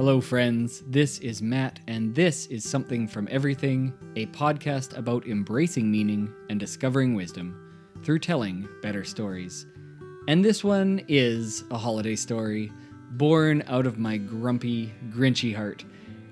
Hello, 0.00 0.18
friends. 0.18 0.82
This 0.86 1.18
is 1.18 1.42
Matt, 1.42 1.80
and 1.86 2.14
this 2.14 2.46
is 2.46 2.66
Something 2.66 3.06
from 3.06 3.28
Everything, 3.30 3.92
a 4.16 4.24
podcast 4.28 4.96
about 4.96 5.26
embracing 5.26 5.90
meaning 5.90 6.32
and 6.48 6.58
discovering 6.58 7.14
wisdom 7.14 7.76
through 8.02 8.20
telling 8.20 8.66
better 8.80 9.04
stories. 9.04 9.66
And 10.26 10.42
this 10.42 10.64
one 10.64 11.04
is 11.06 11.64
a 11.70 11.76
holiday 11.76 12.16
story 12.16 12.72
born 13.10 13.62
out 13.66 13.84
of 13.84 13.98
my 13.98 14.16
grumpy, 14.16 14.90
grinchy 15.10 15.54
heart. 15.54 15.84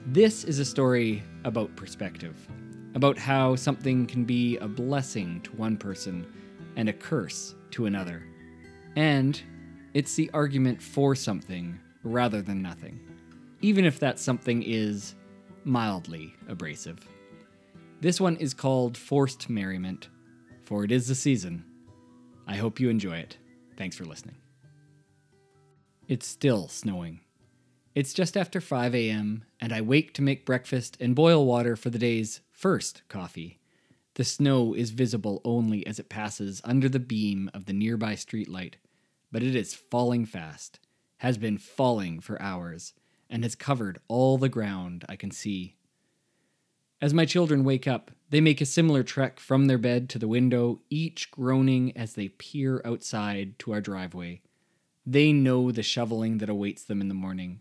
This 0.06 0.44
is 0.44 0.60
a 0.60 0.64
story 0.64 1.22
about 1.44 1.76
perspective, 1.76 2.48
about 2.94 3.18
how 3.18 3.54
something 3.54 4.06
can 4.06 4.24
be 4.24 4.56
a 4.56 4.66
blessing 4.66 5.42
to 5.42 5.50
one 5.56 5.76
person 5.76 6.26
and 6.76 6.88
a 6.88 6.94
curse 6.94 7.54
to 7.72 7.84
another. 7.84 8.22
And 8.96 9.38
it's 9.92 10.14
the 10.14 10.30
argument 10.32 10.80
for 10.80 11.14
something 11.14 11.78
rather 12.02 12.40
than 12.40 12.62
nothing, 12.62 13.00
even 13.61 13.84
if 13.84 13.98
that 14.00 14.18
something 14.18 14.62
is 14.62 15.14
mildly 15.64 16.34
abrasive. 16.48 17.06
This 18.01 18.20
one 18.20 18.37
is 18.37 18.55
called 18.55 18.96
Forced 18.96 19.51
Merriment, 19.51 20.09
for 20.65 20.84
it 20.84 20.92
is 20.92 21.09
the 21.09 21.15
season. 21.15 21.65
I 22.46 22.56
hope 22.56 22.80
you 22.80 22.88
enjoy 22.88 23.16
it. 23.18 23.37
Thanks 23.77 23.96
for 23.96 24.05
listening. 24.05 24.37
It's 26.06 26.27
still 26.27 26.68
snowing. 26.68 27.20
It's 27.95 28.12
just 28.15 28.37
after 28.37 28.60
5 28.60 28.95
a.m., 28.95 29.45
and 29.60 29.73
I 29.73 29.80
wake 29.80 30.15
to 30.15 30.23
make 30.23 30.46
breakfast 30.46 30.96
and 31.01 31.16
boil 31.16 31.45
water 31.45 31.74
for 31.74 31.90
the 31.90 31.98
day's 31.98 32.40
first 32.52 33.02
coffee. 33.09 33.59
The 34.15 34.24
snow 34.24 34.73
is 34.74 34.90
visible 34.90 35.40
only 35.45 35.87
as 35.87 35.98
it 35.98 36.09
passes 36.09 36.60
under 36.65 36.88
the 36.88 37.01
beam 37.01 37.51
of 37.52 37.66
the 37.66 37.73
nearby 37.73 38.15
streetlight, 38.15 38.74
but 39.32 39.43
it 39.43 39.56
is 39.56 39.74
falling 39.74 40.27
fast, 40.27 40.80
has 41.18 41.38
been 41.38 41.59
falling 41.59 42.20
for 42.20 42.40
hours, 42.40 42.95
and 43.30 43.42
has 43.42 43.55
covered 43.55 43.98
all 44.09 44.38
the 44.38 44.48
ground 44.48 45.05
I 45.09 45.16
can 45.16 45.30
see. 45.30 45.77
As 47.00 47.14
my 47.14 47.24
children 47.24 47.62
wake 47.62 47.87
up, 47.87 48.10
they 48.30 48.40
make 48.40 48.60
a 48.60 48.66
similar 48.66 49.02
trek 49.02 49.38
from 49.38 49.66
their 49.66 49.79
bed 49.79 50.09
to 50.10 50.18
the 50.18 50.29
window, 50.29 50.80
each 50.90 51.30
groaning 51.30 51.96
as 51.96 52.15
they 52.15 52.29
peer 52.29 52.82
outside 52.84 53.59
to 53.60 53.73
our 53.73 53.80
driveway. 53.80 54.40
They 55.06 55.32
know 55.32 55.71
the 55.71 55.82
shoveling 55.82 56.38
that 56.38 56.51
awaits 56.51 56.82
them 56.82 57.01
in 57.01 57.09
the 57.09 57.15
morning. 57.15 57.60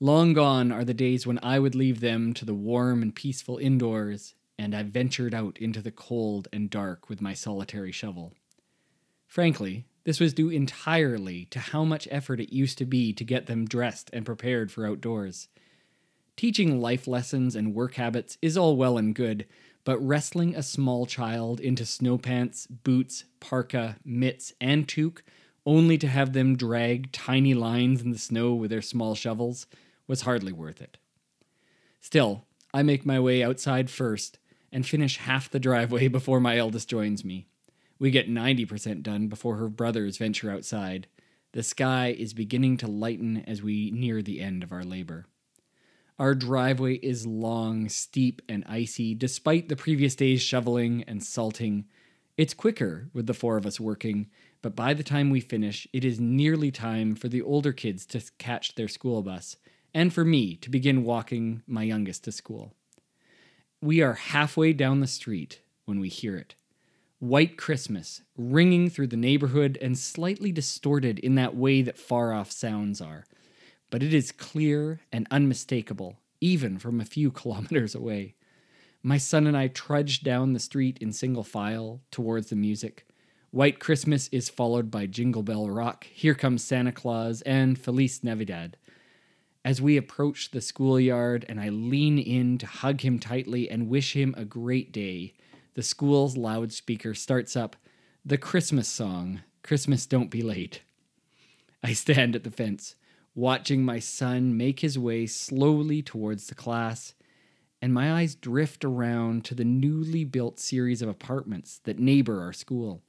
Long 0.00 0.32
gone 0.32 0.72
are 0.72 0.84
the 0.84 0.92
days 0.92 1.26
when 1.26 1.38
I 1.42 1.60
would 1.60 1.76
leave 1.76 2.00
them 2.00 2.34
to 2.34 2.44
the 2.44 2.54
warm 2.54 3.00
and 3.02 3.14
peaceful 3.14 3.58
indoors, 3.58 4.34
and 4.58 4.74
I 4.74 4.82
ventured 4.82 5.32
out 5.32 5.56
into 5.58 5.80
the 5.80 5.92
cold 5.92 6.48
and 6.52 6.68
dark 6.68 7.08
with 7.08 7.22
my 7.22 7.34
solitary 7.34 7.92
shovel. 7.92 8.34
Frankly, 9.26 9.86
this 10.04 10.20
was 10.20 10.34
due 10.34 10.50
entirely 10.50 11.46
to 11.46 11.58
how 11.58 11.84
much 11.84 12.08
effort 12.10 12.40
it 12.40 12.52
used 12.52 12.78
to 12.78 12.84
be 12.84 13.12
to 13.12 13.24
get 13.24 13.46
them 13.46 13.64
dressed 13.64 14.10
and 14.12 14.26
prepared 14.26 14.70
for 14.70 14.86
outdoors. 14.86 15.48
Teaching 16.36 16.80
life 16.80 17.06
lessons 17.06 17.54
and 17.54 17.74
work 17.74 17.94
habits 17.94 18.38
is 18.42 18.56
all 18.56 18.76
well 18.76 18.98
and 18.98 19.14
good, 19.14 19.46
but 19.84 19.98
wrestling 19.98 20.54
a 20.54 20.62
small 20.62 21.06
child 21.06 21.60
into 21.60 21.84
snow 21.84 22.18
pants, 22.18 22.66
boots, 22.66 23.24
parka, 23.40 23.96
mitts, 24.04 24.52
and 24.60 24.88
toque 24.88 25.22
only 25.64 25.96
to 25.98 26.08
have 26.08 26.32
them 26.32 26.56
drag 26.56 27.12
tiny 27.12 27.54
lines 27.54 28.02
in 28.02 28.10
the 28.10 28.18
snow 28.18 28.52
with 28.54 28.70
their 28.70 28.82
small 28.82 29.14
shovels, 29.14 29.66
was 30.08 30.22
hardly 30.22 30.52
worth 30.52 30.82
it. 30.82 30.98
Still, 32.00 32.44
I 32.74 32.82
make 32.82 33.06
my 33.06 33.20
way 33.20 33.42
outside 33.42 33.88
first 33.88 34.38
and 34.72 34.86
finish 34.86 35.18
half 35.18 35.48
the 35.50 35.60
driveway 35.60 36.08
before 36.08 36.40
my 36.40 36.58
eldest 36.58 36.88
joins 36.88 37.24
me. 37.24 37.46
We 37.98 38.10
get 38.10 38.28
90% 38.28 39.02
done 39.02 39.28
before 39.28 39.56
her 39.56 39.68
brothers 39.68 40.18
venture 40.18 40.50
outside. 40.50 41.06
The 41.52 41.62
sky 41.62 42.14
is 42.18 42.32
beginning 42.32 42.78
to 42.78 42.86
lighten 42.86 43.44
as 43.46 43.62
we 43.62 43.90
near 43.90 44.22
the 44.22 44.40
end 44.40 44.62
of 44.62 44.72
our 44.72 44.84
labor. 44.84 45.26
Our 46.18 46.34
driveway 46.34 46.94
is 46.96 47.26
long, 47.26 47.88
steep, 47.88 48.42
and 48.48 48.64
icy, 48.68 49.14
despite 49.14 49.68
the 49.68 49.76
previous 49.76 50.14
day's 50.14 50.42
shoveling 50.42 51.04
and 51.08 51.22
salting. 51.22 51.86
It's 52.36 52.54
quicker 52.54 53.08
with 53.12 53.26
the 53.26 53.34
four 53.34 53.56
of 53.56 53.66
us 53.66 53.80
working, 53.80 54.28
but 54.62 54.76
by 54.76 54.94
the 54.94 55.02
time 55.02 55.30
we 55.30 55.40
finish, 55.40 55.86
it 55.92 56.04
is 56.04 56.20
nearly 56.20 56.70
time 56.70 57.14
for 57.14 57.28
the 57.28 57.42
older 57.42 57.72
kids 57.72 58.06
to 58.06 58.22
catch 58.38 58.74
their 58.74 58.88
school 58.88 59.22
bus, 59.22 59.56
and 59.92 60.12
for 60.12 60.24
me 60.24 60.56
to 60.56 60.70
begin 60.70 61.04
walking 61.04 61.62
my 61.66 61.82
youngest 61.82 62.24
to 62.24 62.32
school. 62.32 62.72
We 63.80 64.00
are 64.00 64.14
halfway 64.14 64.72
down 64.72 65.00
the 65.00 65.06
street 65.06 65.60
when 65.86 65.98
we 65.98 66.08
hear 66.08 66.36
it. 66.36 66.54
White 67.22 67.56
Christmas, 67.56 68.22
ringing 68.36 68.90
through 68.90 69.06
the 69.06 69.16
neighborhood 69.16 69.78
and 69.80 69.96
slightly 69.96 70.50
distorted 70.50 71.20
in 71.20 71.36
that 71.36 71.54
way 71.54 71.80
that 71.80 71.96
far 71.96 72.32
off 72.32 72.50
sounds 72.50 73.00
are. 73.00 73.24
But 73.90 74.02
it 74.02 74.12
is 74.12 74.32
clear 74.32 74.98
and 75.12 75.28
unmistakable, 75.30 76.18
even 76.40 76.78
from 76.78 77.00
a 77.00 77.04
few 77.04 77.30
kilometers 77.40 77.94
away. 77.94 78.34
My 79.04 79.18
son 79.18 79.46
and 79.46 79.56
I 79.56 79.68
trudge 79.68 80.24
down 80.24 80.52
the 80.52 80.58
street 80.58 80.98
in 81.00 81.12
single 81.12 81.44
file 81.44 82.00
towards 82.10 82.50
the 82.50 82.56
music, 82.56 83.06
White 83.52 83.78
Christmas 83.78 84.28
is 84.32 84.48
followed 84.48 84.90
by 84.90 85.06
Jingle 85.06 85.44
Bell 85.44 85.68
Rock, 85.68 86.06
Here 86.12 86.34
Comes 86.34 86.64
Santa 86.64 86.90
Claus, 86.90 87.40
and 87.42 87.78
Feliz 87.78 88.24
Navidad. 88.24 88.78
As 89.64 89.80
we 89.80 89.96
approach 89.96 90.50
the 90.50 90.60
schoolyard 90.60 91.44
and 91.48 91.60
I 91.60 91.68
lean 91.68 92.18
in 92.18 92.58
to 92.58 92.66
hug 92.66 93.02
him 93.02 93.20
tightly 93.20 93.70
and 93.70 93.88
wish 93.90 94.16
him 94.16 94.34
a 94.36 94.44
great 94.44 94.90
day, 94.90 95.34
the 95.74 95.82
school's 95.82 96.36
loudspeaker 96.36 97.14
starts 97.14 97.56
up 97.56 97.76
the 98.24 98.38
Christmas 98.38 98.88
song, 98.88 99.40
Christmas 99.62 100.06
Don't 100.06 100.30
Be 100.30 100.42
Late. 100.42 100.82
I 101.82 101.94
stand 101.94 102.36
at 102.36 102.44
the 102.44 102.50
fence, 102.50 102.94
watching 103.34 103.84
my 103.84 103.98
son 103.98 104.56
make 104.56 104.80
his 104.80 104.98
way 104.98 105.26
slowly 105.26 106.02
towards 106.02 106.46
the 106.46 106.54
class, 106.54 107.14
and 107.80 107.92
my 107.92 108.12
eyes 108.12 108.34
drift 108.34 108.84
around 108.84 109.44
to 109.46 109.54
the 109.54 109.64
newly 109.64 110.24
built 110.24 110.60
series 110.60 111.02
of 111.02 111.08
apartments 111.08 111.80
that 111.84 111.98
neighbor 111.98 112.42
our 112.42 112.52
school. 112.52 113.02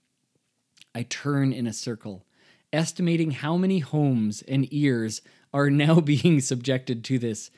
I 0.95 1.03
turn 1.03 1.51
in 1.51 1.67
a 1.67 1.73
circle, 1.73 2.25
estimating 2.71 3.31
how 3.31 3.57
many 3.57 3.79
homes 3.79 4.41
and 4.47 4.71
ears 4.73 5.21
are 5.53 5.69
now 5.69 5.99
being 5.99 6.39
subjected 6.39 7.03
to 7.03 7.19
this 7.19 7.51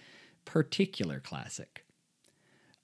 particular 0.45 1.19
classic. 1.19 1.84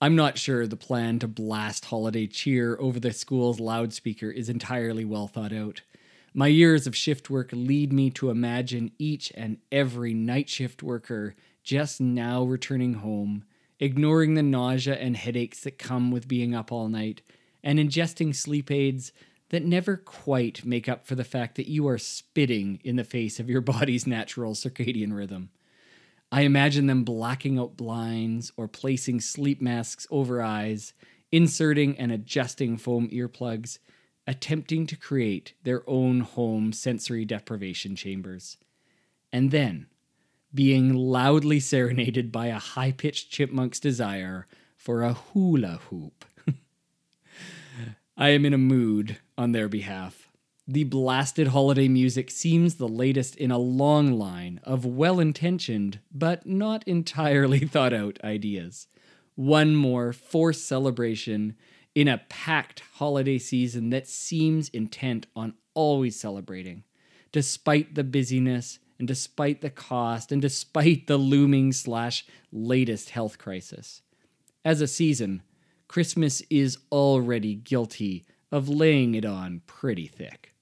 I'm 0.03 0.15
not 0.15 0.39
sure 0.39 0.65
the 0.65 0.75
plan 0.75 1.19
to 1.19 1.27
blast 1.27 1.85
holiday 1.85 2.25
cheer 2.25 2.75
over 2.79 2.99
the 2.99 3.13
school's 3.13 3.59
loudspeaker 3.59 4.31
is 4.31 4.49
entirely 4.49 5.05
well 5.05 5.27
thought 5.27 5.53
out. 5.53 5.81
My 6.33 6.47
years 6.47 6.87
of 6.87 6.95
shift 6.95 7.29
work 7.29 7.51
lead 7.53 7.93
me 7.93 8.09
to 8.11 8.31
imagine 8.31 8.93
each 8.97 9.31
and 9.35 9.57
every 9.71 10.15
night 10.15 10.49
shift 10.49 10.81
worker 10.81 11.35
just 11.63 12.01
now 12.01 12.43
returning 12.43 12.95
home, 12.95 13.43
ignoring 13.79 14.33
the 14.33 14.41
nausea 14.41 14.95
and 14.95 15.15
headaches 15.15 15.61
that 15.65 15.77
come 15.77 16.09
with 16.09 16.27
being 16.27 16.55
up 16.55 16.71
all 16.71 16.87
night, 16.89 17.21
and 17.63 17.77
ingesting 17.77 18.33
sleep 18.33 18.71
aids 18.71 19.11
that 19.49 19.63
never 19.63 19.97
quite 19.97 20.65
make 20.65 20.89
up 20.89 21.05
for 21.05 21.13
the 21.13 21.23
fact 21.23 21.57
that 21.57 21.69
you 21.69 21.87
are 21.87 21.99
spitting 21.99 22.79
in 22.83 22.95
the 22.95 23.03
face 23.03 23.39
of 23.39 23.51
your 23.51 23.61
body's 23.61 24.07
natural 24.07 24.55
circadian 24.55 25.13
rhythm. 25.15 25.51
I 26.31 26.41
imagine 26.41 26.87
them 26.87 27.03
blacking 27.03 27.59
out 27.59 27.75
blinds 27.75 28.53
or 28.55 28.67
placing 28.67 29.19
sleep 29.19 29.61
masks 29.61 30.07
over 30.09 30.41
eyes, 30.41 30.93
inserting 31.31 31.97
and 31.97 32.11
adjusting 32.11 32.77
foam 32.77 33.09
earplugs, 33.09 33.79
attempting 34.25 34.87
to 34.87 34.95
create 34.95 35.53
their 35.63 35.83
own 35.89 36.21
home 36.21 36.71
sensory 36.71 37.25
deprivation 37.25 37.97
chambers. 37.97 38.57
And 39.33 39.51
then, 39.51 39.87
being 40.53 40.93
loudly 40.93 41.59
serenaded 41.59 42.31
by 42.31 42.47
a 42.47 42.59
high 42.59 42.91
pitched 42.91 43.31
chipmunk's 43.31 43.79
desire 43.79 44.47
for 44.77 45.03
a 45.03 45.13
hula 45.13 45.79
hoop. 45.89 46.25
I 48.17 48.29
am 48.29 48.45
in 48.45 48.53
a 48.53 48.57
mood 48.57 49.17
on 49.37 49.51
their 49.51 49.67
behalf. 49.67 50.30
The 50.67 50.83
blasted 50.83 51.47
holiday 51.47 51.87
music 51.87 52.29
seems 52.29 52.75
the 52.75 52.87
latest 52.87 53.35
in 53.35 53.49
a 53.49 53.57
long 53.57 54.13
line 54.13 54.59
of 54.63 54.85
well 54.85 55.19
intentioned, 55.19 55.99
but 56.13 56.45
not 56.45 56.87
entirely 56.87 57.59
thought 57.67 57.93
out 57.93 58.19
ideas. 58.23 58.87
One 59.35 59.75
more 59.75 60.13
forced 60.13 60.67
celebration 60.67 61.55
in 61.95 62.07
a 62.07 62.21
packed 62.29 62.83
holiday 62.93 63.39
season 63.39 63.89
that 63.89 64.07
seems 64.07 64.69
intent 64.69 65.25
on 65.35 65.55
always 65.73 66.19
celebrating, 66.19 66.83
despite 67.31 67.95
the 67.95 68.03
busyness 68.03 68.79
and 68.99 69.07
despite 69.07 69.61
the 69.61 69.69
cost 69.69 70.31
and 70.31 70.41
despite 70.41 71.07
the 71.07 71.17
looming 71.17 71.73
slash 71.73 72.23
latest 72.51 73.09
health 73.09 73.39
crisis. 73.39 74.03
As 74.63 74.79
a 74.79 74.87
season, 74.87 75.41
Christmas 75.87 76.41
is 76.51 76.77
already 76.91 77.55
guilty 77.55 78.25
of 78.51 78.69
laying 78.69 79.15
it 79.15 79.25
on 79.25 79.63
pretty 79.65 80.07
thick. 80.07 80.53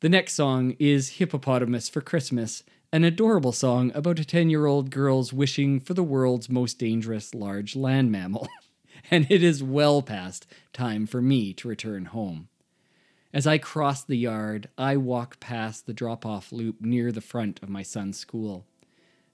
The 0.00 0.08
next 0.08 0.32
song 0.32 0.76
is 0.78 1.18
Hippopotamus 1.18 1.90
for 1.90 2.00
Christmas, 2.00 2.62
an 2.90 3.04
adorable 3.04 3.52
song 3.52 3.92
about 3.94 4.18
a 4.18 4.24
10 4.24 4.48
year 4.48 4.64
old 4.64 4.90
girl's 4.90 5.30
wishing 5.30 5.78
for 5.78 5.92
the 5.92 6.02
world's 6.02 6.48
most 6.48 6.78
dangerous 6.78 7.34
large 7.34 7.76
land 7.76 8.10
mammal. 8.10 8.48
and 9.10 9.26
it 9.30 9.42
is 9.42 9.62
well 9.62 10.00
past 10.00 10.46
time 10.72 11.06
for 11.06 11.20
me 11.20 11.52
to 11.52 11.68
return 11.68 12.06
home. 12.06 12.48
As 13.34 13.46
I 13.46 13.58
cross 13.58 14.02
the 14.02 14.16
yard, 14.16 14.70
I 14.78 14.96
walk 14.96 15.38
past 15.38 15.84
the 15.84 15.92
drop 15.92 16.24
off 16.24 16.50
loop 16.50 16.80
near 16.80 17.12
the 17.12 17.20
front 17.20 17.62
of 17.62 17.68
my 17.68 17.82
son's 17.82 18.18
school. 18.18 18.64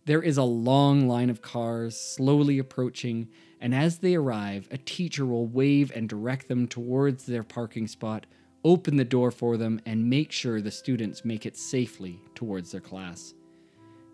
There 0.07 0.23
is 0.23 0.37
a 0.37 0.43
long 0.43 1.07
line 1.07 1.31
of 1.31 1.43
cars 1.43 1.97
slowly 1.97 2.59
approaching, 2.59 3.29
and 3.61 3.73
as 3.73 3.99
they 3.99 4.17
arrive, 4.17 4.67
a 4.73 4.79
teacher 4.79 5.25
will 5.25 5.47
wave 5.47 5.93
and 5.95 6.09
direct 6.09 6.49
them 6.49 6.67
towards 6.67 7.27
their 7.27 7.45
parking 7.45 7.87
spot, 7.87 8.27
open 8.65 8.97
the 8.97 9.05
door 9.05 9.31
for 9.31 9.57
them, 9.57 9.81
and 9.87 10.09
make 10.09 10.33
sure 10.33 10.61
the 10.61 10.71
students 10.71 11.25
make 11.25 11.47
it 11.47 11.57
safely 11.57 12.21
towards 12.35 12.73
their 12.73 12.81
class. 12.81 13.35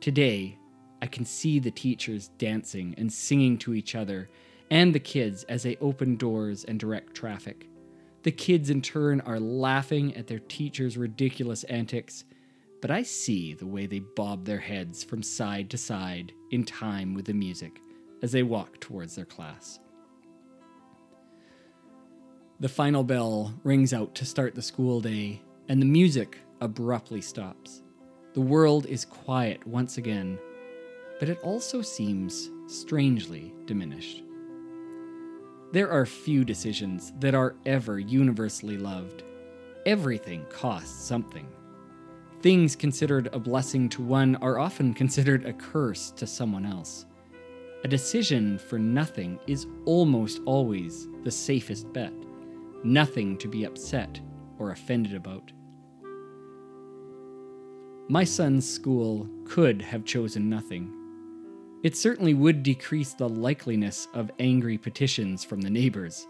Today, 0.01 0.59
I 1.01 1.07
can 1.07 1.25
see 1.25 1.59
the 1.59 1.71
teachers 1.71 2.29
dancing 2.39 2.95
and 2.99 3.13
singing 3.13 3.59
to 3.59 3.75
each 3.75 3.95
other, 3.95 4.29
and 4.71 4.95
the 4.95 5.01
kids 5.01 5.45
as 5.45 5.63
they 5.63 5.77
open 5.77 6.17
doors 6.17 6.65
and 6.65 6.79
direct 6.79 7.15
traffic. 7.15 7.69
The 8.23 8.33
kids, 8.33 8.71
in 8.71 8.83
turn, 8.83 9.21
are 9.23 9.41
laughing 9.41 10.17
at 10.17 10.27
their 10.27 10.39
teacher's 10.39 10.97
ridiculous 10.97 11.65
antics 11.65 12.25
but 12.83 12.91
I 12.91 13.05
see 13.05 13.55
the 13.55 13.67
way 13.67 13.87
they 13.87 14.01
bob 14.01 14.45
their 14.45 14.59
heads 14.59 15.05
from 15.05 15.23
side 15.23 15.71
to 15.71 15.79
side 15.79 16.33
in 16.51 16.65
time 16.65 17.15
with 17.15 17.27
the 17.27 17.33
music 17.33 17.81
as 18.23 18.33
they 18.33 18.43
walk 18.43 18.81
towards 18.81 19.15
their 19.15 19.25
class. 19.25 19.79
The 22.63 22.69
final 22.69 23.03
bell 23.03 23.53
rings 23.65 23.93
out 23.93 24.15
to 24.15 24.25
start 24.25 24.55
the 24.55 24.63
school 24.63 25.01
day, 25.01 25.43
and 25.69 25.83
the 25.83 25.87
music 25.87 26.39
abruptly 26.61 27.21
stops. 27.21 27.83
The 28.35 28.41
world 28.41 28.87
is 28.87 29.05
quiet 29.05 29.67
once 29.67 29.99
again, 29.99 30.39
but 31.19 31.29
it 31.29 31.41
also 31.43 31.83
seems 31.83 32.53
strangely 32.69 33.53
diminished. 33.67 34.23
There 35.73 35.91
are 35.91 36.07
few 36.07 36.45
decisions 36.45 37.13
that 37.19 37.35
are 37.35 37.57
ever 37.67 37.99
universally 37.99 38.79
loved. 38.79 39.25
Everything 39.85 40.47
costs 40.49 41.05
something. 41.05 41.49
Things 42.43 42.77
considered 42.77 43.29
a 43.33 43.41
blessing 43.41 43.89
to 43.89 44.03
one 44.03 44.37
are 44.37 44.61
often 44.61 44.95
considered 44.95 45.47
a 45.47 45.53
curse 45.53 46.13
to 46.13 46.29
someone 46.29 46.65
else. 46.65 47.07
A 47.83 47.89
decision 47.89 48.57
for 48.57 48.79
nothing 48.79 49.41
is 49.49 49.67
almost 49.85 50.41
always 50.47 51.09
the 51.25 51.31
safest 51.33 51.93
bet. 51.93 52.13
Nothing 52.85 53.39
to 53.39 53.49
be 53.49 53.65
upset 53.65 54.21
or 54.59 54.71
offended 54.71 55.15
about. 55.15 55.53
My 58.09 58.25
son's 58.25 58.69
school 58.69 59.29
could 59.45 59.81
have 59.81 60.05
chosen 60.05 60.51
nothing. 60.51 60.93
It 61.83 61.97
certainly 61.97 62.35
would 62.35 62.63
decrease 62.63 63.15
the 63.15 63.29
likeliness 63.29 64.09
of 64.15 64.31
angry 64.39 64.79
petitions 64.79 65.45
from 65.45 65.61
the 65.61 65.71
neighbors. 65.71 66.27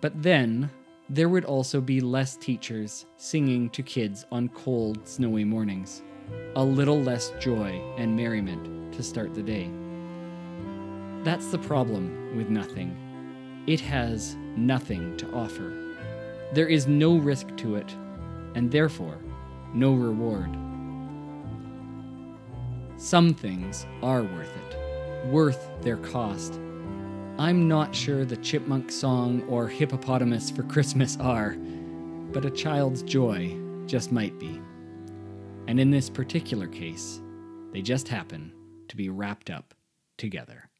But 0.00 0.22
then, 0.22 0.70
there 1.10 1.28
would 1.28 1.44
also 1.44 1.80
be 1.80 2.00
less 2.00 2.36
teachers 2.36 3.06
singing 3.16 3.68
to 3.70 3.82
kids 3.82 4.24
on 4.32 4.48
cold, 4.48 5.06
snowy 5.06 5.44
mornings. 5.44 6.02
A 6.56 6.64
little 6.64 7.00
less 7.00 7.32
joy 7.38 7.80
and 7.98 8.16
merriment 8.16 8.92
to 8.94 9.02
start 9.02 9.34
the 9.34 9.42
day. 9.42 9.70
That's 11.24 11.48
the 11.48 11.58
problem 11.58 12.36
with 12.36 12.48
nothing. 12.48 13.03
It 13.66 13.80
has 13.80 14.36
nothing 14.56 15.16
to 15.18 15.30
offer. 15.32 15.72
There 16.52 16.68
is 16.68 16.86
no 16.86 17.16
risk 17.16 17.56
to 17.56 17.76
it, 17.76 17.94
and 18.54 18.70
therefore, 18.70 19.18
no 19.72 19.94
reward. 19.94 20.50
Some 22.96 23.34
things 23.34 23.86
are 24.02 24.22
worth 24.22 24.52
it, 24.56 25.30
worth 25.30 25.68
their 25.82 25.96
cost 25.96 26.60
I'm 27.36 27.66
not 27.66 27.92
sure 27.92 28.24
the 28.24 28.36
chipmunk 28.36 28.92
song 28.92 29.42
or 29.48 29.66
hippopotamus 29.66 30.52
for 30.52 30.62
Christmas 30.62 31.16
are, 31.18 31.56
but 32.32 32.44
a 32.44 32.50
child's 32.50 33.02
joy 33.02 33.58
just 33.86 34.12
might 34.12 34.38
be. 34.38 34.60
And 35.66 35.80
in 35.80 35.90
this 35.90 36.08
particular 36.08 36.68
case, 36.68 37.20
they 37.72 37.82
just 37.82 38.06
happen 38.06 38.52
to 38.86 38.96
be 38.96 39.08
wrapped 39.08 39.50
up 39.50 39.74
together. 40.16 40.70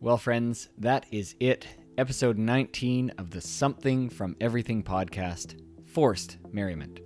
Well, 0.00 0.16
friends, 0.16 0.68
that 0.78 1.06
is 1.10 1.34
it. 1.40 1.66
Episode 1.98 2.38
19 2.38 3.10
of 3.18 3.30
the 3.30 3.40
Something 3.40 4.08
from 4.08 4.36
Everything 4.40 4.84
podcast 4.84 5.60
Forced 5.86 6.36
Merriment. 6.52 7.00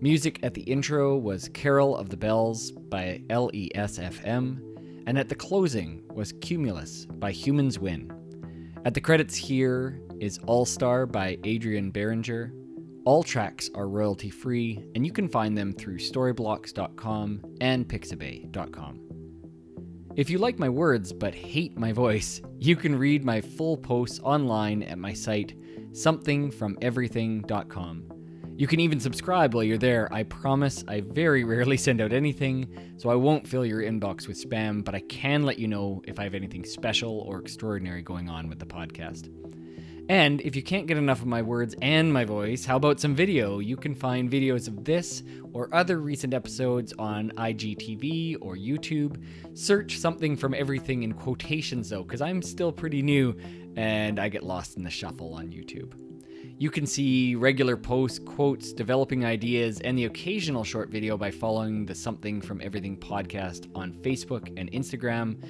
Music 0.00 0.38
at 0.44 0.54
the 0.54 0.62
intro 0.62 1.16
was 1.16 1.48
Carol 1.48 1.96
of 1.96 2.08
the 2.08 2.16
Bells 2.16 2.70
by 2.70 3.20
LESFM, 3.30 4.62
and 5.08 5.18
at 5.18 5.28
the 5.28 5.34
closing 5.34 6.04
was 6.14 6.32
Cumulus 6.40 7.06
by 7.06 7.32
Humans 7.32 7.80
Win. 7.80 8.12
At 8.84 8.94
the 8.94 9.00
credits 9.00 9.34
here 9.34 10.00
is 10.20 10.38
All 10.46 10.64
Star 10.64 11.06
by 11.06 11.36
Adrian 11.42 11.90
Berenguer. 11.90 12.52
All 13.04 13.24
tracks 13.24 13.68
are 13.74 13.88
royalty 13.88 14.30
free, 14.30 14.84
and 14.94 15.04
you 15.04 15.10
can 15.10 15.28
find 15.28 15.58
them 15.58 15.72
through 15.72 15.98
storyblocks.com 15.98 17.56
and 17.60 17.88
pixabay.com. 17.88 19.09
If 20.16 20.28
you 20.28 20.38
like 20.38 20.58
my 20.58 20.68
words 20.68 21.12
but 21.12 21.36
hate 21.36 21.78
my 21.78 21.92
voice, 21.92 22.42
you 22.58 22.74
can 22.74 22.98
read 22.98 23.24
my 23.24 23.40
full 23.40 23.76
posts 23.76 24.18
online 24.24 24.82
at 24.82 24.98
my 24.98 25.12
site, 25.12 25.54
somethingfromeverything.com. 25.92 28.04
You 28.56 28.66
can 28.66 28.80
even 28.80 28.98
subscribe 28.98 29.54
while 29.54 29.62
you're 29.62 29.78
there. 29.78 30.12
I 30.12 30.24
promise 30.24 30.82
I 30.88 31.02
very 31.02 31.44
rarely 31.54 31.76
send 31.76 32.00
out 32.00 32.12
anything, 32.12 32.76
so 32.96 33.08
I 33.08 33.14
won't 33.14 33.46
fill 33.46 33.64
your 33.64 33.82
inbox 33.82 34.26
with 34.26 34.36
spam, 34.36 34.84
but 34.84 34.96
I 34.96 35.00
can 35.02 35.44
let 35.44 35.60
you 35.60 35.68
know 35.68 36.02
if 36.04 36.18
I 36.18 36.24
have 36.24 36.34
anything 36.34 36.64
special 36.64 37.20
or 37.20 37.38
extraordinary 37.38 38.02
going 38.02 38.28
on 38.28 38.48
with 38.48 38.58
the 38.58 38.66
podcast. 38.66 39.28
And 40.10 40.40
if 40.40 40.56
you 40.56 40.62
can't 40.64 40.88
get 40.88 40.96
enough 40.96 41.20
of 41.20 41.28
my 41.28 41.40
words 41.40 41.76
and 41.82 42.12
my 42.12 42.24
voice, 42.24 42.64
how 42.64 42.74
about 42.74 42.98
some 42.98 43.14
video? 43.14 43.60
You 43.60 43.76
can 43.76 43.94
find 43.94 44.28
videos 44.28 44.66
of 44.66 44.84
this 44.84 45.22
or 45.52 45.72
other 45.72 46.00
recent 46.00 46.34
episodes 46.34 46.92
on 46.98 47.30
IGTV 47.36 48.38
or 48.40 48.56
YouTube. 48.56 49.22
Search 49.54 49.98
something 49.98 50.36
from 50.36 50.52
everything 50.52 51.04
in 51.04 51.12
quotations 51.12 51.90
though, 51.90 52.02
because 52.02 52.20
I'm 52.20 52.42
still 52.42 52.72
pretty 52.72 53.02
new 53.02 53.36
and 53.76 54.18
I 54.18 54.28
get 54.28 54.42
lost 54.42 54.76
in 54.76 54.82
the 54.82 54.90
shuffle 54.90 55.32
on 55.32 55.52
YouTube. 55.52 55.92
You 56.58 56.70
can 56.72 56.86
see 56.86 57.36
regular 57.36 57.76
posts, 57.76 58.18
quotes, 58.18 58.72
developing 58.72 59.24
ideas, 59.24 59.78
and 59.78 59.96
the 59.96 60.06
occasional 60.06 60.64
short 60.64 60.90
video 60.90 61.16
by 61.16 61.30
following 61.30 61.86
the 61.86 61.94
Something 61.94 62.40
from 62.40 62.60
Everything 62.60 62.96
podcast 62.96 63.70
on 63.76 63.92
Facebook 63.92 64.52
and 64.58 64.72
Instagram. 64.72 65.40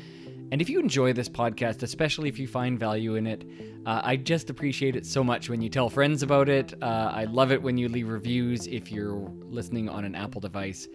And 0.52 0.60
if 0.60 0.68
you 0.68 0.80
enjoy 0.80 1.12
this 1.12 1.28
podcast, 1.28 1.82
especially 1.82 2.28
if 2.28 2.38
you 2.38 2.48
find 2.48 2.78
value 2.78 3.14
in 3.14 3.26
it, 3.26 3.44
uh, 3.86 4.00
I 4.02 4.16
just 4.16 4.50
appreciate 4.50 4.96
it 4.96 5.06
so 5.06 5.22
much 5.22 5.48
when 5.48 5.62
you 5.62 5.68
tell 5.68 5.88
friends 5.88 6.22
about 6.22 6.48
it. 6.48 6.74
Uh, 6.82 7.12
I 7.14 7.24
love 7.24 7.52
it 7.52 7.62
when 7.62 7.78
you 7.78 7.88
leave 7.88 8.08
reviews 8.08 8.66
if 8.66 8.90
you're 8.90 9.30
listening 9.42 9.88
on 9.88 10.04
an 10.04 10.14
Apple 10.14 10.40
device. 10.40 10.88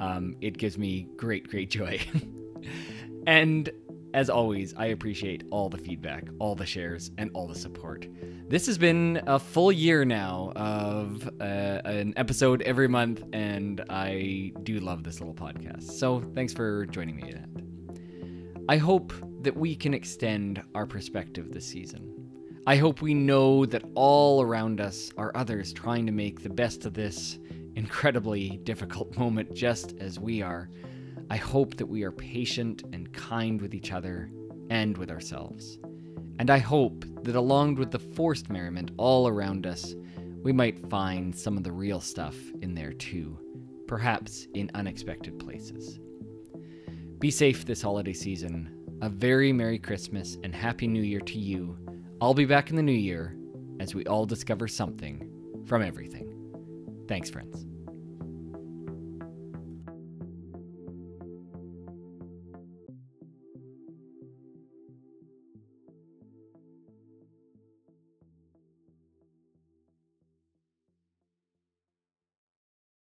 Um, 0.00 0.34
it 0.40 0.56
gives 0.56 0.78
me 0.78 1.08
great, 1.16 1.48
great 1.48 1.70
joy. 1.70 2.00
and 3.26 3.70
as 4.14 4.28
always, 4.28 4.74
I 4.74 4.86
appreciate 4.86 5.44
all 5.50 5.68
the 5.68 5.78
feedback, 5.78 6.24
all 6.38 6.54
the 6.54 6.66
shares, 6.66 7.10
and 7.18 7.30
all 7.34 7.46
the 7.46 7.54
support. 7.54 8.06
This 8.48 8.66
has 8.66 8.76
been 8.76 9.22
a 9.26 9.38
full 9.38 9.72
year 9.72 10.04
now 10.04 10.52
of 10.56 11.28
uh, 11.40 11.44
an 11.84 12.12
episode 12.16 12.62
every 12.62 12.88
month, 12.88 13.22
and 13.32 13.82
I 13.88 14.52
do 14.62 14.80
love 14.80 15.04
this 15.04 15.20
little 15.20 15.34
podcast. 15.34 15.84
So 15.84 16.20
thanks 16.34 16.52
for 16.52 16.86
joining 16.86 17.16
me 17.16 17.30
in 17.30 17.36
it. 17.36 17.71
I 18.68 18.76
hope 18.76 19.12
that 19.42 19.56
we 19.56 19.74
can 19.74 19.92
extend 19.92 20.62
our 20.74 20.86
perspective 20.86 21.50
this 21.50 21.66
season. 21.66 22.30
I 22.64 22.76
hope 22.76 23.02
we 23.02 23.12
know 23.12 23.66
that 23.66 23.82
all 23.96 24.40
around 24.40 24.80
us 24.80 25.10
are 25.18 25.36
others 25.36 25.72
trying 25.72 26.06
to 26.06 26.12
make 26.12 26.42
the 26.42 26.48
best 26.48 26.86
of 26.86 26.94
this 26.94 27.40
incredibly 27.74 28.58
difficult 28.58 29.16
moment 29.18 29.52
just 29.52 29.96
as 29.98 30.20
we 30.20 30.42
are. 30.42 30.70
I 31.28 31.38
hope 31.38 31.76
that 31.76 31.86
we 31.86 32.04
are 32.04 32.12
patient 32.12 32.84
and 32.92 33.12
kind 33.12 33.60
with 33.60 33.74
each 33.74 33.90
other 33.90 34.30
and 34.70 34.96
with 34.96 35.10
ourselves. 35.10 35.80
And 36.38 36.48
I 36.48 36.58
hope 36.58 37.04
that 37.24 37.34
along 37.34 37.74
with 37.74 37.90
the 37.90 37.98
forced 37.98 38.48
merriment 38.48 38.92
all 38.96 39.26
around 39.26 39.66
us, 39.66 39.92
we 40.44 40.52
might 40.52 40.88
find 40.88 41.34
some 41.36 41.56
of 41.56 41.64
the 41.64 41.72
real 41.72 42.00
stuff 42.00 42.36
in 42.60 42.74
there 42.76 42.92
too, 42.92 43.36
perhaps 43.88 44.46
in 44.54 44.70
unexpected 44.74 45.40
places. 45.40 45.98
Be 47.22 47.30
safe 47.30 47.64
this 47.64 47.80
holiday 47.80 48.14
season. 48.14 48.68
A 49.00 49.08
very 49.08 49.52
Merry 49.52 49.78
Christmas 49.78 50.38
and 50.42 50.52
Happy 50.52 50.88
New 50.88 51.02
Year 51.02 51.20
to 51.20 51.38
you. 51.38 51.78
I'll 52.20 52.34
be 52.34 52.46
back 52.46 52.70
in 52.70 52.74
the 52.74 52.82
new 52.82 52.90
year 52.90 53.36
as 53.78 53.94
we 53.94 54.04
all 54.06 54.26
discover 54.26 54.66
something 54.66 55.30
from 55.64 55.82
everything. 55.82 56.34
Thanks, 57.06 57.30
friends. 57.30 57.64